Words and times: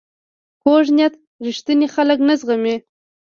کوږ 0.63 0.85
نیت 0.95 1.13
رښتیني 1.45 1.87
خلک 1.95 2.19
نه 2.27 2.33
زغمي 2.39 2.75